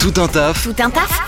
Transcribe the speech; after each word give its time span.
Tout 0.00 0.12
un 0.20 0.26
taf, 0.28 0.64
Tout 0.64 0.82
un 0.82 0.90
taf 0.90 1.20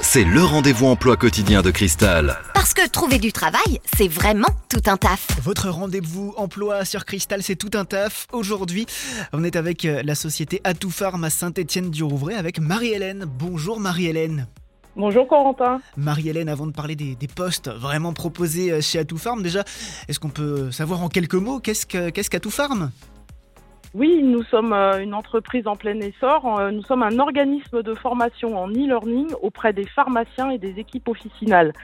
c'est 0.00 0.24
le 0.24 0.42
rendez-vous 0.44 0.88
emploi 0.88 1.16
quotidien 1.16 1.62
de 1.62 1.70
Cristal. 1.70 2.36
Parce 2.52 2.74
que 2.74 2.86
trouver 2.86 3.18
du 3.18 3.32
travail, 3.32 3.80
c'est 3.96 4.08
vraiment 4.08 4.48
tout 4.68 4.82
un 4.86 4.98
taf. 4.98 5.26
Votre 5.42 5.70
rendez-vous 5.70 6.34
emploi 6.36 6.84
sur 6.84 7.06
Cristal, 7.06 7.42
c'est 7.42 7.56
tout 7.56 7.70
un 7.78 7.86
taf. 7.86 8.26
Aujourd'hui, 8.32 8.84
on 9.32 9.42
est 9.42 9.56
avec 9.56 9.86
euh, 9.86 10.02
la 10.04 10.14
société 10.14 10.60
Atout 10.64 10.90
Farm 10.90 11.24
à 11.24 11.30
Saint-Étienne-du-Rouvray 11.30 12.36
avec 12.36 12.58
Marie-Hélène. 12.58 13.24
Bonjour 13.26 13.80
Marie-Hélène. 13.80 14.48
Bonjour 14.96 15.26
Corentin. 15.26 15.80
Marie-Hélène, 15.96 16.50
avant 16.50 16.66
de 16.66 16.72
parler 16.72 16.94
des, 16.96 17.14
des 17.14 17.28
postes 17.28 17.70
vraiment 17.70 18.12
proposés 18.12 18.70
euh, 18.70 18.80
chez 18.82 18.98
Atout 18.98 19.16
Farm, 19.16 19.42
déjà, 19.42 19.64
est-ce 20.08 20.20
qu'on 20.20 20.28
peut 20.28 20.70
savoir 20.72 21.02
en 21.02 21.08
quelques 21.08 21.34
mots 21.36 21.58
qu'est-ce 21.60 21.86
que- 21.86 22.10
qu'est-ce 22.10 22.28
qu'Atout 22.28 22.50
Farm 22.50 22.90
Oui, 23.94 24.22
nous 24.22 24.42
sommes 24.44 24.72
euh, 24.72 25.02
une 25.02 25.12
entreprise 25.12 25.66
en 25.66 25.76
plein 25.76 26.00
essor. 26.00 26.58
Euh, 26.58 26.70
Nous 26.70 26.82
sommes 26.82 27.02
un 27.02 27.18
organisme 27.18 27.82
de 27.82 27.94
formation 27.94 28.56
en 28.56 28.68
e-learning 28.68 29.34
auprès 29.42 29.74
des 29.74 29.84
pharmaciens 29.84 30.48
et 30.48 30.56
des 30.56 30.78
équipes 30.78 31.08
officinales. 31.08 31.74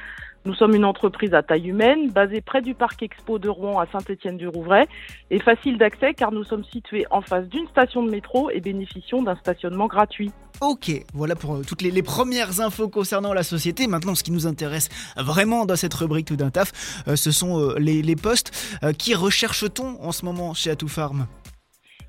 Nous 0.47 0.55
sommes 0.55 0.75
une 0.75 0.87
entreprise 0.87 1.35
à 1.35 1.43
taille 1.43 1.69
humaine, 1.69 2.11
basée 2.11 2.41
près 2.41 2.63
du 2.63 2.73
parc 2.73 3.03
Expo 3.03 3.39
de 3.39 3.51
Rouen 3.51 3.79
à 3.79 3.87
Saint-Étienne-du-Rouvray 3.93 4.87
et 5.31 5.39
facile 5.41 5.77
d'accès 5.77 6.15
car 6.15 6.33
nous 6.33 6.45
sommes 6.45 6.65
situés 6.65 7.05
en 7.11 7.21
face 7.21 7.47
d'une 7.49 7.69
station 7.69 8.03
de 8.03 8.11
métro 8.11 8.49
et 8.49 8.61
bénéficions 8.61 9.23
d'un 9.23 9.37
stationnement 9.37 9.89
gratuit. 9.89 10.31
Ok, 10.63 10.91
voilà 11.13 11.37
pour 11.37 11.57
euh, 11.57 11.63
toutes 11.67 11.83
les, 11.83 12.03
premières 12.03 12.63
infos 12.63 12.89
concernant 12.89 13.35
la 13.35 13.43
société. 13.43 13.87
Maintenant, 13.87 14.15
ce 14.15 14.23
qui 14.23 14.33
nous 14.33 14.47
intéresse 14.47 14.89
vraiment 15.19 15.67
dans 15.67 15.77
cette 15.77 15.93
rubrique 15.93 16.29
tout 16.29 16.37
d'un 16.37 16.49
taf, 16.49 17.05
ce 17.15 17.31
sont 17.31 17.75
les, 17.77 18.17
postes. 18.17 18.79
Qui 18.97 19.15
recherche-t-on 19.15 20.03
en 20.03 20.13
ce 20.13 20.25
moment 20.25 20.55
chez 20.55 20.71
Atout 20.71 20.89
Farm 20.89 21.27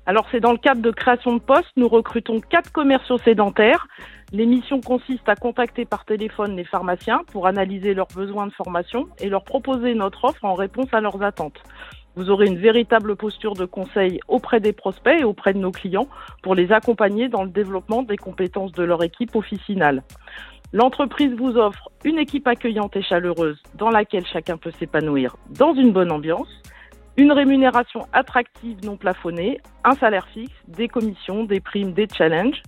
Alors 0.06 0.26
c'est 0.30 0.40
dans 0.40 0.52
le 0.52 0.58
cadre 0.58 0.80
de 0.80 0.90
création 0.90 1.34
de 1.34 1.40
postes, 1.40 1.70
nous 1.76 1.88
recrutons 1.88 2.40
quatre 2.40 2.72
commerciaux 2.72 3.18
sédentaires. 3.18 3.86
Les 4.32 4.46
missions 4.46 4.80
consistent 4.80 5.28
à 5.28 5.36
contacter 5.36 5.84
par 5.84 6.04
téléphone 6.04 6.56
les 6.56 6.64
pharmaciens 6.64 7.22
pour 7.32 7.46
analyser 7.46 7.94
leurs 7.94 8.08
besoins 8.14 8.46
de 8.46 8.52
formation 8.52 9.08
et 9.18 9.28
leur 9.28 9.44
proposer 9.44 9.94
notre 9.94 10.24
offre 10.24 10.44
en 10.44 10.54
réponse 10.54 10.88
à 10.92 11.00
leurs 11.00 11.22
attentes. 11.22 11.62
Vous 12.16 12.30
aurez 12.30 12.46
une 12.46 12.58
véritable 12.58 13.14
posture 13.14 13.54
de 13.54 13.64
conseil 13.64 14.20
auprès 14.26 14.58
des 14.58 14.72
prospects 14.72 15.20
et 15.20 15.24
auprès 15.24 15.52
de 15.52 15.58
nos 15.58 15.70
clients 15.70 16.08
pour 16.42 16.54
les 16.54 16.72
accompagner 16.72 17.28
dans 17.28 17.44
le 17.44 17.50
développement 17.50 18.02
des 18.02 18.16
compétences 18.16 18.72
de 18.72 18.82
leur 18.82 19.02
équipe 19.04 19.36
officinale. 19.36 20.02
L'entreprise 20.72 21.34
vous 21.34 21.56
offre 21.56 21.88
une 22.04 22.18
équipe 22.18 22.46
accueillante 22.46 22.96
et 22.96 23.02
chaleureuse 23.02 23.60
dans 23.74 23.90
laquelle 23.90 24.26
chacun 24.26 24.56
peut 24.56 24.72
s'épanouir 24.78 25.36
dans 25.50 25.74
une 25.74 25.92
bonne 25.92 26.12
ambiance, 26.12 26.48
une 27.16 27.32
rémunération 27.32 28.06
attractive 28.12 28.78
non 28.84 28.96
plafonnée, 28.96 29.60
un 29.84 29.94
salaire 29.94 30.26
fixe, 30.32 30.52
des 30.68 30.88
commissions, 30.88 31.44
des 31.44 31.60
primes, 31.60 31.92
des 31.92 32.06
challenges, 32.16 32.62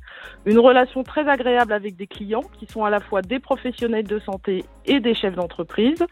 une 0.47 0.59
relation 0.59 1.03
très 1.03 1.29
agréable 1.29 1.73
avec 1.73 1.97
des 1.97 2.07
clients 2.07 2.45
qui 2.59 2.67
sont 2.67 2.85
à 2.85 2.91
la 2.91 3.01
fois 3.01 3.23
des 3.23 3.39
professionnels 3.39 4.07
de 4.07 4.19
santé 4.21 4.65
et 4.87 5.01
des 5.01 5.15
chefs 5.15 5.35
d'entreprise, 5.35 6.05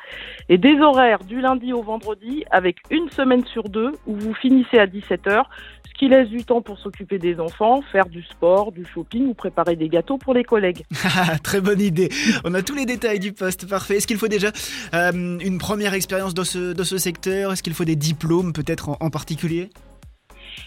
et 0.48 0.58
des 0.58 0.78
horaires 0.80 1.24
du 1.24 1.40
lundi 1.40 1.72
au 1.72 1.82
vendredi 1.82 2.44
avec 2.50 2.76
une 2.90 3.08
semaine 3.10 3.44
sur 3.46 3.64
deux 3.64 3.92
où 4.06 4.14
vous 4.14 4.34
finissez 4.34 4.78
à 4.78 4.86
17h, 4.86 5.44
ce 5.88 5.98
qui 5.98 6.08
laisse 6.08 6.28
du 6.28 6.44
temps 6.44 6.62
pour 6.62 6.78
s'occuper 6.78 7.18
des 7.18 7.40
enfants, 7.40 7.82
faire 7.92 8.06
du 8.06 8.22
sport, 8.22 8.72
du 8.72 8.84
shopping 8.84 9.28
ou 9.28 9.34
préparer 9.34 9.76
des 9.76 9.88
gâteaux 9.88 10.18
pour 10.18 10.34
les 10.34 10.44
collègues. 10.44 10.84
Ah, 11.22 11.38
Très 11.42 11.60
bonne 11.60 11.80
idée. 11.80 12.08
On 12.44 12.54
a 12.54 12.62
tous 12.62 12.74
les 12.74 12.86
détails 12.86 13.18
du 13.18 13.32
poste. 13.32 13.68
Parfait. 13.68 13.96
Est-ce 13.96 14.06
qu'il 14.06 14.16
faut 14.16 14.28
déjà 14.28 14.52
euh, 14.94 15.10
une 15.12 15.58
première 15.58 15.92
expérience 15.92 16.34
dans 16.34 16.44
ce, 16.44 16.98
secteur? 16.98 17.52
Est-ce 17.52 17.62
qu'il 17.62 17.74
faut 17.74 17.84
des 17.84 17.96
diplômes 17.96 18.52
peut-être 18.52 18.96
en 19.00 19.10
particulier? 19.10 19.70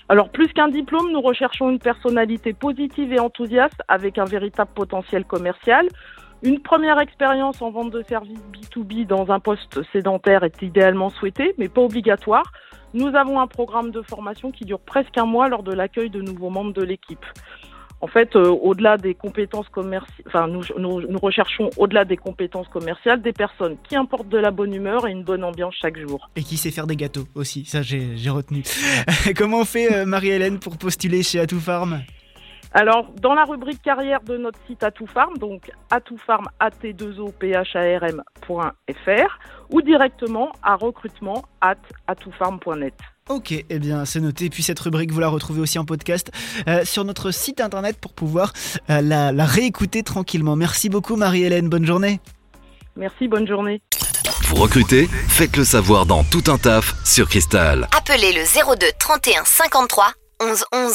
Alors 0.10 0.30
plus 0.30 0.48
qu'un 0.50 0.68
diplôme, 0.68 1.12
nous 1.12 1.22
recherchons 1.22 1.70
une 1.70 1.80
personnalité 1.80 2.54
positive 2.54 3.14
et 3.14 3.20
enthousiaste 3.20 3.82
avec 3.88 4.18
un 4.18 4.26
véritable 4.26 4.72
potentiel 4.74 5.26
commercial. 5.26 5.88
Une 6.42 6.60
première 6.60 7.00
expérience 7.00 7.62
en 7.62 7.72
vente 7.72 7.92
de 7.92 8.02
services 8.04 8.44
B2B 8.52 9.08
dans 9.08 9.32
un 9.32 9.40
poste 9.40 9.82
sédentaire 9.94 10.44
est 10.44 10.62
idéalement 10.62 11.10
souhaitée, 11.10 11.56
mais 11.58 11.70
pas 11.70 11.82
obligatoire. 11.82 12.44
Nous 12.94 13.16
avons 13.16 13.40
un 13.40 13.48
programme 13.48 13.92
de 13.92 14.02
formation 14.02 14.52
qui 14.52 14.66
dure 14.66 14.82
presque 14.82 15.18
un 15.18 15.26
mois 15.26 15.48
lors 15.48 15.64
de 15.64 15.74
l'accueil 15.74 16.10
de 16.10 16.22
nouveaux 16.22 16.50
membres 16.50 16.74
de 16.74 16.84
l'équipe. 16.84 17.26
En 18.04 18.08
fait, 18.08 18.36
euh, 18.36 18.50
au-delà 18.50 18.98
des 18.98 19.14
compétences 19.14 19.70
commerciales, 19.70 20.28
enfin, 20.28 20.48
nous, 20.50 21.20
recherchons 21.22 21.70
au-delà 21.78 22.04
des 22.04 22.18
compétences 22.18 22.68
commerciales 22.68 23.22
des 23.22 23.32
personnes 23.32 23.78
qui 23.88 23.96
importent 23.96 24.28
de 24.28 24.38
la 24.38 24.52
bonne 24.52 24.74
humeur 24.74 25.08
et 25.08 25.12
une 25.12 25.24
bonne 25.24 25.42
ambiance 25.42 25.74
chaque 25.82 25.98
jour. 25.98 26.30
Et 26.36 26.44
qui 26.44 26.58
sait 26.58 26.70
faire 26.70 26.86
des 26.86 26.98
gâteaux 26.98 27.24
aussi. 27.34 27.64
Ça, 27.64 27.82
j'ai 27.82 28.30
retenu. 28.30 28.64
Comment 29.38 29.64
fait, 29.64 29.90
euh, 29.94 30.06
Marie-Hélène, 30.06 30.60
pour 30.60 30.78
postuler 30.78 31.24
chez 31.24 31.40
Atout 31.40 31.62
Farm 31.62 32.02
Alors, 32.76 33.12
dans 33.22 33.36
la 33.36 33.44
rubrique 33.44 33.82
carrière 33.84 34.22
de 34.22 34.36
notre 34.38 34.58
site 34.68 34.82
Atout 34.84 35.06
Farm, 35.06 35.38
donc 35.38 35.72
atoufarm, 35.92 36.46
at 36.60 36.72
2 36.82 37.20
opharm.fr, 37.20 38.20
ou 39.70 39.82
directement 39.84 40.52
à 40.64 40.76
recrutement 40.76 41.44
at 41.62 41.76
atoufarm.net. 42.08 42.96
Ok, 43.30 43.52
eh 43.52 43.80
bien 43.80 44.06
c'est 44.06 44.20
noté. 44.20 44.50
Puis 44.50 44.64
cette 44.64 44.80
rubrique, 44.80 45.12
vous 45.12 45.20
la 45.20 45.30
retrouvez 45.30 45.62
aussi 45.62 45.78
en 45.78 45.86
podcast 45.86 46.32
euh, 46.68 46.84
sur 46.84 47.06
notre 47.06 47.32
site 47.32 47.62
internet 47.62 47.98
pour 48.02 48.14
pouvoir 48.14 48.52
euh, 48.90 49.02
la, 49.02 49.32
la 49.32 49.46
réécouter 49.46 50.02
tranquillement. 50.04 50.56
Merci 50.56 50.90
beaucoup 50.90 51.16
Marie-Hélène, 51.16 51.70
bonne 51.70 51.86
journée. 51.86 52.20
Merci, 52.96 53.28
bonne 53.28 53.48
journée. 53.48 53.82
Vous 54.48 54.56
recrutez? 54.56 55.08
Faites 55.08 55.58
le 55.58 55.64
savoir 55.64 56.06
dans 56.06 56.24
Tout 56.24 56.44
un 56.48 56.58
taf 56.58 56.96
sur 57.06 57.30
Cristal. 57.30 57.88
Appelez 57.98 58.34
le 58.34 58.76
02 58.76 58.88
31 59.00 59.44
53 59.46 60.06
11 60.42 60.66
11. 60.74 60.94